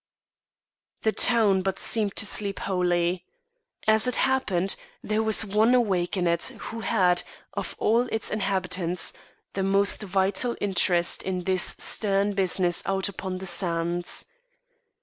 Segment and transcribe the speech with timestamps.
[1.03, 3.23] The town but seemed to sleep wholly;
[3.85, 7.21] as it happened, there was one awake in it who had,
[7.53, 9.13] of all its inhabitants,
[9.53, 14.25] the most vital interest in this stern business out upon the sands.